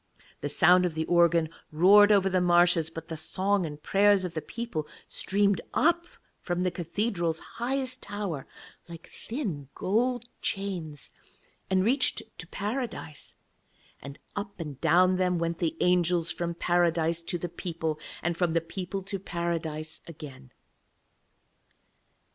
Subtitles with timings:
[0.39, 4.33] The sound of the organ roared over the marshes, but the song and prayers of
[4.33, 6.07] the people streamed up
[6.39, 8.47] from the cathedral's highest tower
[8.89, 11.11] like thin gold chains,
[11.69, 13.35] and reached to Paradise,
[14.01, 18.53] and up and down them went the angels from Paradise to the people, and from
[18.53, 20.49] the people to Paradise again.